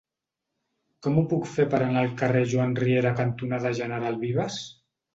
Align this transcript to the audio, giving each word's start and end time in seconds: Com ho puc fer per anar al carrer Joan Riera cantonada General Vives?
Com 1.07 1.19
ho 1.19 1.25
puc 1.33 1.45
fer 1.57 1.67
per 1.75 1.81
anar 1.89 2.03
al 2.05 2.17
carrer 2.23 2.43
Joan 2.57 2.75
Riera 2.83 3.15
cantonada 3.23 3.77
General 3.85 4.23
Vives? 4.29 4.63